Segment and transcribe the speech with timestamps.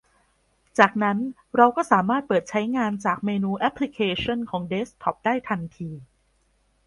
[0.77, 1.17] จากนั้น
[1.55, 5.89] เราก็สามารถเปิดใช้งานจากเมนูแอปพลิเคชันของเดสก์ท็อปได้ทันที